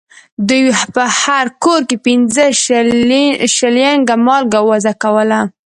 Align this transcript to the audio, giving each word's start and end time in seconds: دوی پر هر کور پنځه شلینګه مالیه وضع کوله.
دوی 0.47 0.63
پر 0.93 1.07
هر 1.23 1.45
کور 1.63 1.81
پنځه 2.05 2.45
شلینګه 3.55 4.15
مالیه 4.25 4.59
وضع 4.69 4.93
کوله. 5.03 5.39